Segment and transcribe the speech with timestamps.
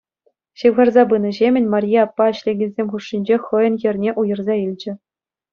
[0.59, 4.91] Ҫывхарса пынӑ ҫемӗн Марье аппа ӗҫлекенсем хушшинче хӑйӗн хӗрне уйӑрса илчӗ.